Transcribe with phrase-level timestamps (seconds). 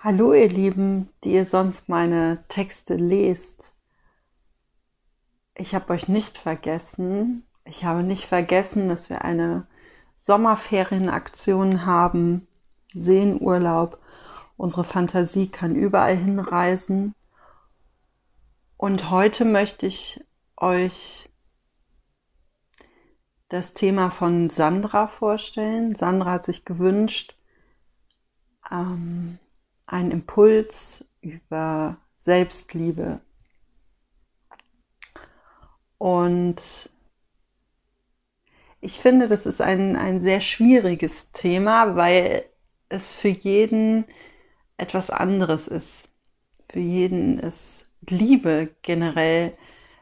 [0.00, 3.74] Hallo ihr Lieben, die ihr sonst meine Texte lest.
[5.56, 7.44] Ich habe euch nicht vergessen.
[7.64, 9.66] Ich habe nicht vergessen, dass wir eine
[10.16, 12.46] Sommerferienaktion haben,
[12.94, 13.98] Seenurlaub.
[14.56, 17.12] Unsere Fantasie kann überall hinreisen.
[18.76, 20.24] Und heute möchte ich
[20.56, 21.28] euch
[23.48, 25.96] das Thema von Sandra vorstellen.
[25.96, 27.36] Sandra hat sich gewünscht,
[28.70, 29.40] ähm,
[29.88, 33.20] ein Impuls über Selbstliebe.
[35.96, 36.90] Und
[38.80, 42.44] ich finde, das ist ein, ein sehr schwieriges Thema, weil
[42.88, 44.04] es für jeden
[44.76, 46.08] etwas anderes ist.
[46.70, 49.56] Für jeden ist Liebe generell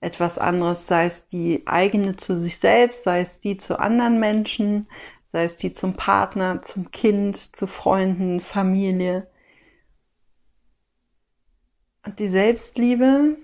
[0.00, 4.88] etwas anderes, sei es die eigene zu sich selbst, sei es die zu anderen Menschen,
[5.24, 9.28] sei es die zum Partner, zum Kind, zu Freunden, Familie.
[12.08, 13.36] Und die Selbstliebe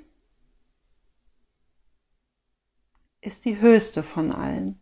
[3.20, 4.80] ist die höchste von allen.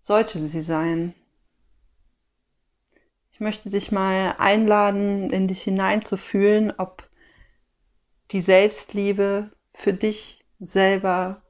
[0.00, 1.14] Sollte sie sein.
[3.30, 7.08] Ich möchte dich mal einladen, in dich hineinzufühlen, ob
[8.32, 11.42] die Selbstliebe für dich selber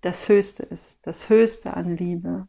[0.00, 2.48] das Höchste ist, das Höchste an Liebe.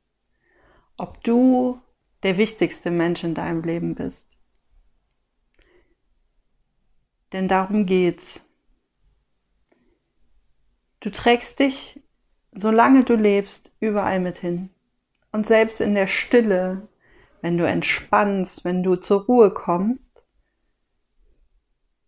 [0.96, 1.82] Ob du
[2.24, 4.29] der wichtigste Mensch in deinem Leben bist.
[7.32, 8.42] Denn darum geht's.
[11.02, 12.02] Du trägst dich,
[12.52, 14.70] solange du lebst, überall mit hin.
[15.32, 16.88] Und selbst in der Stille,
[17.42, 20.24] wenn du entspannst, wenn du zur Ruhe kommst,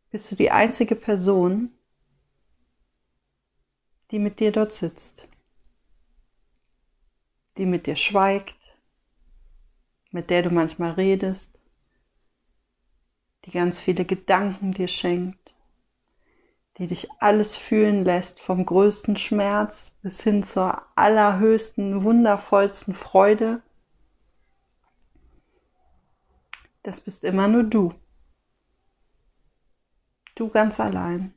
[0.09, 1.71] bist du die einzige Person,
[4.11, 5.25] die mit dir dort sitzt,
[7.57, 8.57] die mit dir schweigt,
[10.11, 11.57] mit der du manchmal redest,
[13.45, 15.53] die ganz viele Gedanken dir schenkt,
[16.77, 23.61] die dich alles fühlen lässt, vom größten Schmerz bis hin zur allerhöchsten, wundervollsten Freude.
[26.83, 27.93] Das bist immer nur du.
[30.35, 31.33] Du ganz allein.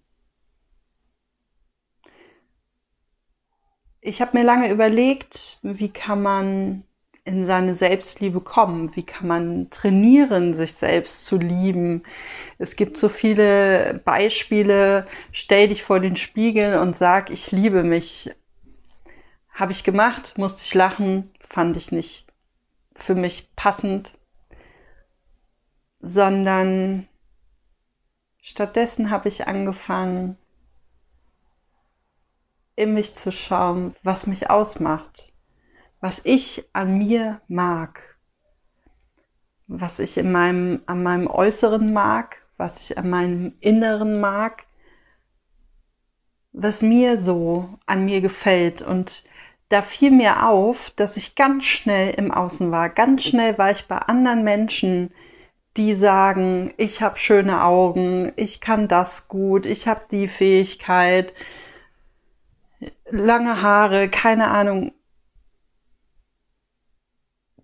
[4.01, 6.85] Ich habe mir lange überlegt, wie kann man
[7.25, 8.95] in seine Selbstliebe kommen?
[8.97, 12.03] Wie kann man trainieren, sich selbst zu lieben?
[12.59, 15.07] Es gibt so viele Beispiele.
[15.33, 18.31] Stell dich vor den Spiegel und sag, ich liebe mich.
[19.51, 22.27] Habe ich gemacht, musste ich lachen, fand ich nicht
[22.97, 24.19] für mich passend,
[26.01, 27.09] sondern
[28.41, 30.37] stattdessen habe ich angefangen,
[32.77, 35.34] in mich zu schauen, was mich ausmacht
[36.05, 38.19] was ich an mir mag,
[39.67, 44.65] was ich in meinem, an meinem Äußeren mag, was ich an meinem Inneren mag,
[46.53, 48.83] was mir so an mir gefällt.
[48.83, 49.25] Und
[49.71, 52.91] da fiel mir auf, dass ich ganz schnell im Außen war.
[52.91, 55.11] Ganz schnell war ich bei anderen Menschen,
[55.79, 61.33] die sagen, ich habe schöne Augen, ich kann das gut, ich habe die Fähigkeit,
[63.09, 64.93] lange Haare, keine Ahnung.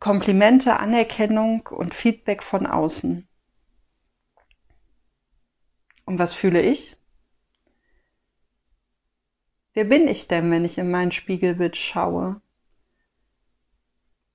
[0.01, 3.29] Komplimente, Anerkennung und Feedback von außen.
[6.07, 6.97] Und was fühle ich?
[9.75, 12.41] Wer bin ich denn, wenn ich in mein Spiegelbild schaue?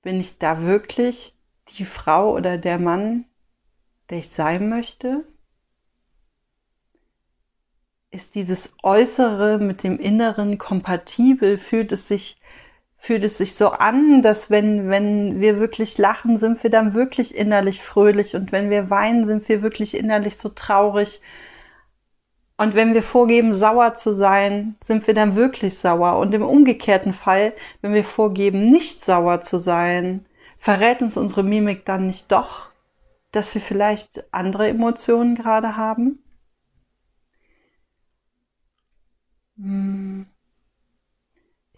[0.02, 1.34] Bin ich da wirklich
[1.76, 3.26] die Frau oder der Mann,
[4.08, 5.26] der ich sein möchte?
[8.10, 11.58] Ist dieses Äußere mit dem Inneren kompatibel?
[11.58, 12.40] Fühlt es sich
[13.06, 17.36] fühlt es sich so an, dass wenn, wenn wir wirklich lachen, sind wir dann wirklich
[17.36, 21.22] innerlich fröhlich und wenn wir weinen, sind wir wirklich innerlich so traurig.
[22.56, 26.18] Und wenn wir vorgeben, sauer zu sein, sind wir dann wirklich sauer.
[26.18, 30.26] Und im umgekehrten Fall, wenn wir vorgeben, nicht sauer zu sein,
[30.58, 32.70] verrät uns unsere Mimik dann nicht doch,
[33.30, 36.25] dass wir vielleicht andere Emotionen gerade haben?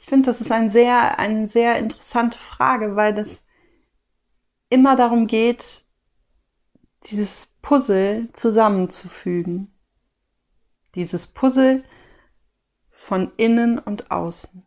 [0.09, 3.47] Finde, das ist ein sehr, eine sehr interessante Frage, weil es
[4.71, 5.85] immer darum geht,
[7.05, 9.73] dieses Puzzle zusammenzufügen.
[10.95, 11.85] Dieses Puzzle
[12.91, 14.67] von innen und außen.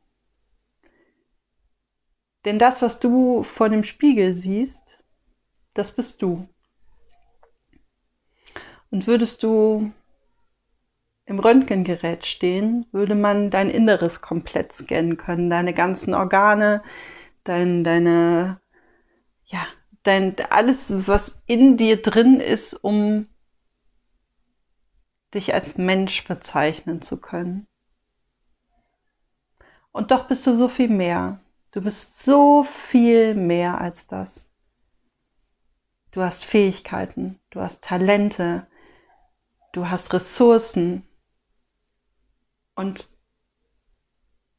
[2.46, 4.84] Denn das, was du vor dem Spiegel siehst,
[5.74, 6.48] das bist du.
[8.90, 9.94] Und würdest du
[11.32, 16.84] im Röntgengerät stehen, würde man dein Inneres komplett scannen können, deine ganzen Organe,
[17.46, 18.60] dein, deine,
[19.46, 19.66] ja,
[20.04, 23.28] dein, alles, was in dir drin ist, um
[25.34, 27.66] dich als Mensch bezeichnen zu können.
[29.94, 31.40] Und doch bist du so viel mehr.
[31.72, 34.50] Du bist so viel mehr als das.
[36.12, 38.68] Du hast Fähigkeiten, du hast Talente,
[39.72, 41.08] du hast Ressourcen.
[42.82, 43.08] Und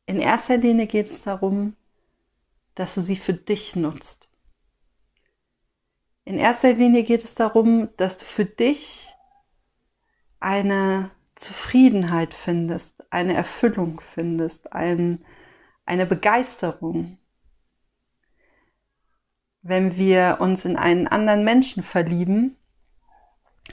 [0.07, 1.75] in erster Linie geht es darum,
[2.77, 4.29] dass du sie für dich nutzt.
[6.25, 9.13] In erster Linie geht es darum, dass du für dich
[10.39, 15.25] eine Zufriedenheit findest, eine Erfüllung findest, ein,
[15.85, 17.19] eine Begeisterung.
[19.63, 22.57] Wenn wir uns in einen anderen Menschen verlieben,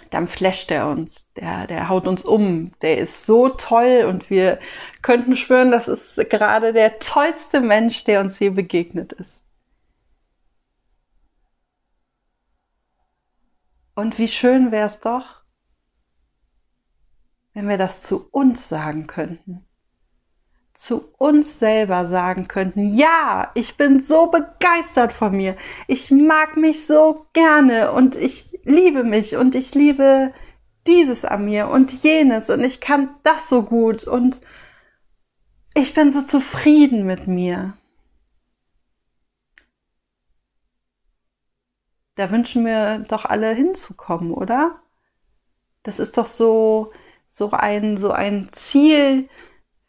[0.10, 4.60] dann flasht er uns, der, der haut uns um, der ist so toll und wir
[5.02, 9.44] könnten schwören, das ist gerade der tollste Mensch, der uns je begegnet ist.
[13.96, 15.42] Und wie schön wäre es doch,
[17.54, 19.66] wenn wir das zu uns sagen könnten.
[20.78, 25.58] Zu uns selber sagen könnten, ja, ich bin so begeistert von mir.
[25.88, 30.34] Ich mag mich so gerne und ich liebe mich und ich liebe
[30.88, 34.40] dieses an mir und jenes und ich kann das so gut und
[35.76, 37.78] ich bin so zufrieden mit mir.
[42.16, 44.82] Da wünschen wir doch alle hinzukommen, oder?
[45.84, 46.92] Das ist doch so,
[47.30, 49.30] so ein, so ein Ziel,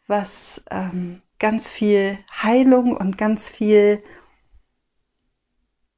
[0.07, 4.01] was ähm, ganz viel Heilung und ganz viel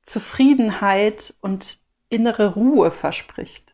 [0.02, 1.83] Zufriedenheit und
[2.14, 3.74] innere Ruhe verspricht.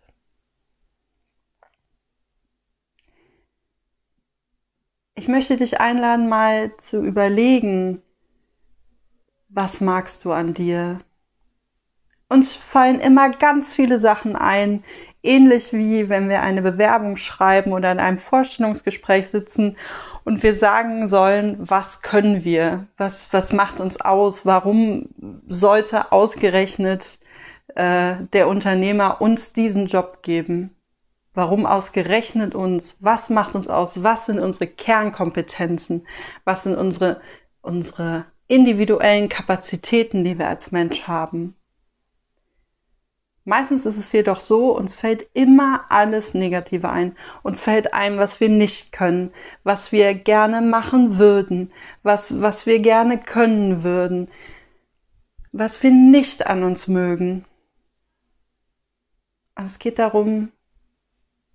[5.15, 8.01] Ich möchte dich einladen, mal zu überlegen,
[9.49, 11.01] was magst du an dir?
[12.29, 14.83] Uns fallen immer ganz viele Sachen ein,
[15.21, 19.75] ähnlich wie wenn wir eine Bewerbung schreiben oder in einem Vorstellungsgespräch sitzen
[20.23, 25.09] und wir sagen sollen, was können wir, was, was macht uns aus, warum
[25.47, 27.18] sollte ausgerechnet
[27.79, 30.75] äh, der Unternehmer uns diesen Job geben?
[31.33, 32.97] Warum ausgerechnet uns?
[32.99, 34.03] Was macht uns aus?
[34.03, 36.05] Was sind unsere Kernkompetenzen?
[36.43, 37.21] Was sind unsere,
[37.61, 41.55] unsere individuellen Kapazitäten, die wir als Mensch haben?
[43.45, 47.15] Meistens ist es jedoch so, uns fällt immer alles Negative ein.
[47.43, 49.31] Uns fällt ein, was wir nicht können,
[49.63, 51.71] was wir gerne machen würden,
[52.03, 54.27] was, was wir gerne können würden,
[55.53, 57.45] was wir nicht an uns mögen.
[59.59, 60.53] Und es geht darum,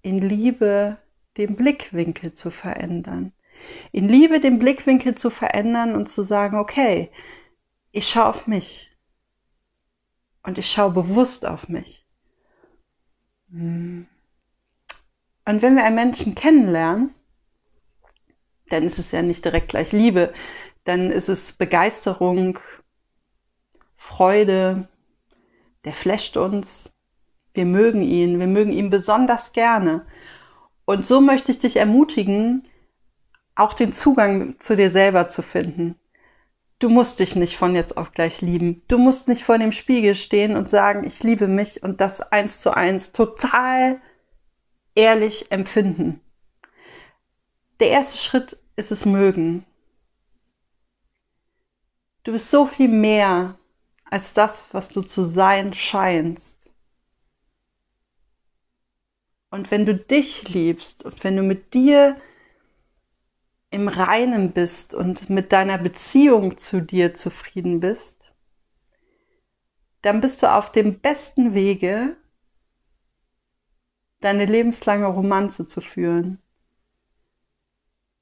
[0.03, 0.99] in Liebe
[1.39, 3.33] den Blickwinkel zu verändern.
[3.93, 7.11] In Liebe den Blickwinkel zu verändern und zu sagen, okay,
[7.93, 8.95] ich schaue auf mich.
[10.43, 12.07] Und ich schaue bewusst auf mich.
[13.49, 14.07] Und
[15.47, 17.15] wenn wir einen Menschen kennenlernen,
[18.69, 20.35] dann ist es ja nicht direkt gleich Liebe,
[20.85, 22.59] dann ist es Begeisterung,
[23.97, 24.89] Freude,
[25.87, 26.94] der flasht uns,
[27.55, 30.05] wir mögen ihn, wir mögen ihn besonders gerne.
[30.85, 32.69] Und so möchte ich dich ermutigen,
[33.55, 35.97] auch den Zugang zu dir selber zu finden.
[36.81, 38.83] Du musst dich nicht von jetzt auf gleich lieben.
[38.89, 42.61] Du musst nicht vor dem Spiegel stehen und sagen, ich liebe mich und das eins
[42.61, 44.01] zu eins total
[44.95, 46.21] ehrlich empfinden.
[47.81, 49.65] Der erste Schritt ist es mögen.
[52.25, 53.59] Du bist so viel mehr
[54.05, 56.64] als das, was du zu sein scheinst.
[59.55, 62.17] Und wenn du dich liebst und wenn du mit dir
[63.71, 68.33] im Reinen bist und mit deiner Beziehung zu dir zufrieden bist,
[70.03, 72.17] dann bist du auf dem besten Wege,
[74.19, 76.43] deine lebenslange Romanze zu führen.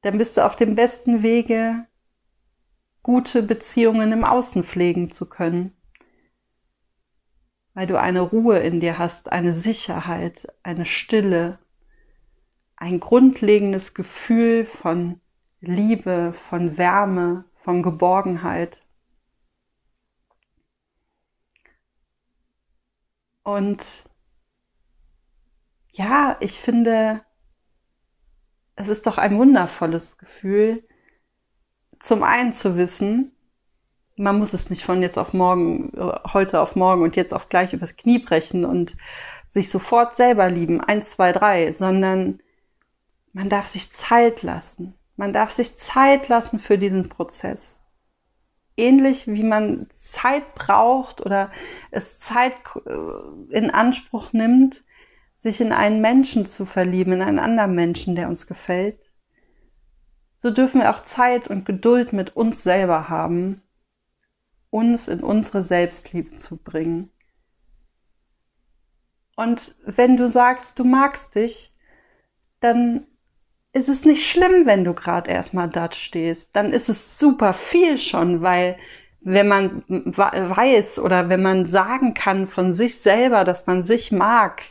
[0.03, 1.87] Dann bist du auf dem besten Wege,
[3.03, 5.75] gute Beziehungen im Außen pflegen zu können
[7.75, 11.59] weil du eine Ruhe in dir hast, eine Sicherheit, eine Stille,
[12.77, 15.21] ein grundlegendes Gefühl von
[15.61, 18.85] Liebe, von Wärme, von Geborgenheit.
[23.45, 24.05] Und
[25.93, 27.25] ja, ich finde,
[28.77, 30.87] es ist doch ein wundervolles Gefühl,
[32.01, 33.33] zum einen zu wissen,
[34.17, 37.49] man muss es nicht von jetzt auf morgen, äh, heute auf morgen und jetzt auf
[37.49, 38.97] gleich übers Knie brechen und
[39.49, 42.41] sich sofort selber lieben, eins, zwei, drei, sondern
[43.33, 44.95] man darf sich Zeit lassen.
[45.17, 47.81] Man darf sich Zeit lassen für diesen Prozess.
[48.77, 51.51] ähnlich wie man Zeit braucht oder
[51.91, 52.55] es Zeit
[52.87, 54.85] äh, in Anspruch nimmt,
[55.39, 58.99] sich in einen Menschen zu verlieben, in einen anderen Menschen, der uns gefällt,
[60.39, 63.63] so dürfen wir auch Zeit und Geduld mit uns selber haben,
[64.73, 67.11] uns in unsere Selbstliebe zu bringen.
[69.37, 71.73] Und wenn du sagst, du magst dich,
[72.61, 73.07] dann
[73.75, 76.57] ist es nicht schlimm, wenn du gerade erstmal dort stehst.
[76.57, 78.77] Dann ist es super viel schon, weil
[79.21, 84.63] wenn man weiß oder wenn man sagen kann von sich selber, dass man sich mag,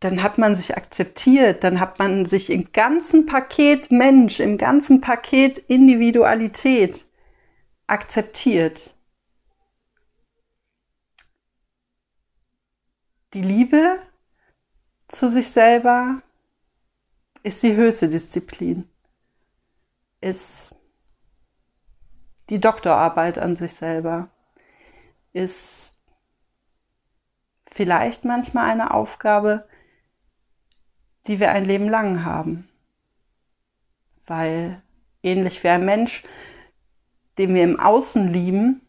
[0.00, 5.00] dann hat man sich akzeptiert, dann hat man sich im ganzen Paket Mensch, im ganzen
[5.00, 7.06] Paket Individualität
[7.86, 8.94] akzeptiert.
[13.32, 14.00] Die Liebe
[15.08, 16.22] zu sich selber
[17.42, 18.88] ist die höchste Disziplin,
[20.20, 20.74] ist
[22.48, 24.30] die Doktorarbeit an sich selber,
[25.32, 25.98] ist
[27.66, 29.68] vielleicht manchmal eine Aufgabe,
[31.26, 32.68] die wir ein Leben lang haben.
[34.26, 34.82] Weil
[35.22, 36.22] ähnlich wie ein Mensch,
[37.38, 38.80] den wir im Außen lieben,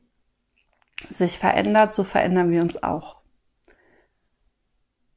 [1.10, 3.22] sich verändert, so verändern wir uns auch.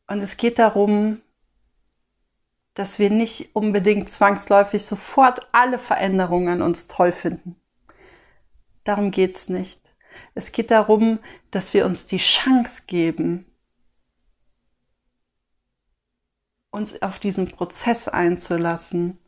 [0.06, 1.20] Und es geht darum,
[2.74, 7.56] dass wir nicht unbedingt zwangsläufig sofort alle Veränderungen an uns toll finden.
[8.84, 9.80] Darum geht's nicht.
[10.34, 11.18] Es geht darum,
[11.50, 13.46] dass wir uns die Chance geben,
[16.70, 19.18] uns auf diesen Prozess einzulassen,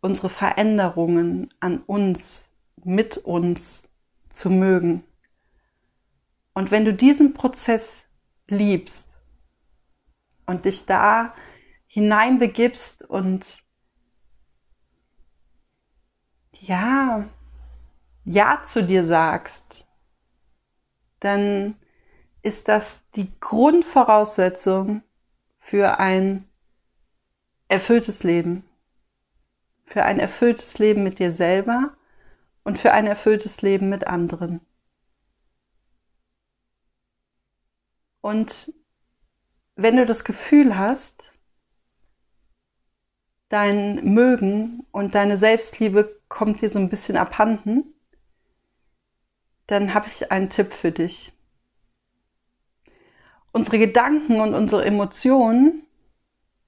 [0.00, 2.47] unsere Veränderungen an uns,
[2.84, 3.82] mit uns
[4.30, 5.04] zu mögen.
[6.54, 8.06] Und wenn du diesen Prozess
[8.48, 9.16] liebst
[10.46, 11.34] und dich da
[11.86, 13.62] hineinbegibst und
[16.52, 17.28] ja,
[18.24, 19.86] ja zu dir sagst,
[21.20, 21.76] dann
[22.42, 25.02] ist das die Grundvoraussetzung
[25.58, 26.48] für ein
[27.68, 28.64] erfülltes Leben.
[29.84, 31.97] Für ein erfülltes Leben mit dir selber
[32.68, 34.60] und für ein erfülltes Leben mit anderen.
[38.20, 38.74] Und
[39.74, 41.32] wenn du das Gefühl hast,
[43.48, 47.94] dein Mögen und deine Selbstliebe kommt dir so ein bisschen abhanden,
[49.66, 51.32] dann habe ich einen Tipp für dich.
[53.50, 55.86] Unsere Gedanken und unsere Emotionen,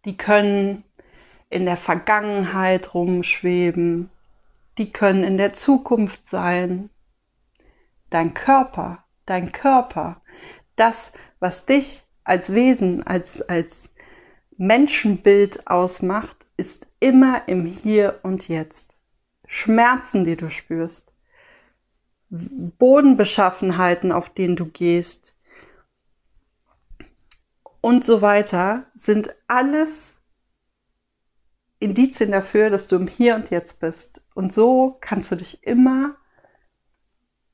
[0.07, 0.83] die können
[1.50, 4.09] in der Vergangenheit rumschweben,
[4.80, 6.88] die können in der Zukunft sein.
[8.08, 10.22] Dein Körper, dein Körper,
[10.75, 13.92] das, was dich als Wesen, als, als
[14.56, 18.96] Menschenbild ausmacht, ist immer im Hier und Jetzt.
[19.46, 21.12] Schmerzen, die du spürst,
[22.30, 25.37] Bodenbeschaffenheiten, auf denen du gehst
[27.82, 30.14] und so weiter, sind alles
[31.80, 34.22] Indizien dafür, dass du im Hier und Jetzt bist.
[34.40, 36.16] Und so kannst du dich immer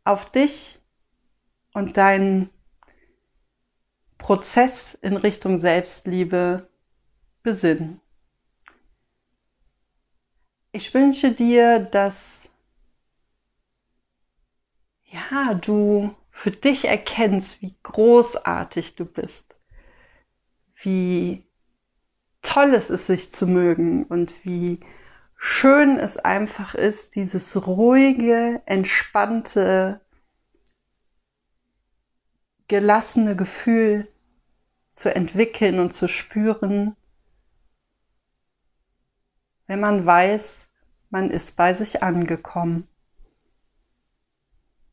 [0.05, 0.78] auf dich
[1.75, 2.49] und deinen
[4.19, 6.71] Prozess in Richtung Selbstliebe
[7.43, 8.00] besinnen.
[10.71, 12.49] Ich wünsche dir, dass
[15.07, 19.61] ja, du für dich erkennst, wie großartig du bist,
[20.76, 21.50] wie
[22.43, 24.78] toll es ist, sich zu mögen und wie
[25.37, 30.00] schön es einfach ist, dieses ruhige, entspannte,
[32.69, 34.09] gelassene Gefühl
[34.93, 36.97] zu entwickeln und zu spüren,
[39.66, 40.69] wenn man weiß,
[41.11, 42.88] man ist bei sich angekommen.